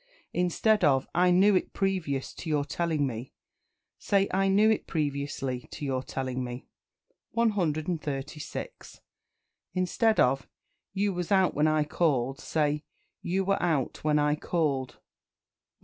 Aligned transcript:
Instead 0.33 0.83
of 0.83 1.07
"I 1.13 1.29
knew 1.29 1.55
it 1.55 1.73
previous 1.73 2.33
to 2.33 2.49
your 2.49 2.65
telling 2.65 3.05
me," 3.05 3.33
say 3.99 4.27
"I 4.33 4.47
knew 4.47 4.67
it 4.71 4.87
previously 4.87 5.67
to 5.69 5.85
your 5.85 6.01
telling 6.01 6.43
me." 6.43 6.65
136. 7.33 9.01
Instead 9.75 10.19
of 10.19 10.47
"You 10.91 11.13
was 11.13 11.31
out 11.31 11.53
when 11.53 11.67
I 11.67 11.83
called," 11.83 12.39
say 12.39 12.83
"You 13.21 13.45
were 13.45 13.61
out 13.61 14.03
when 14.03 14.17
I 14.17 14.33
called." 14.35 14.93
137. 14.95 15.03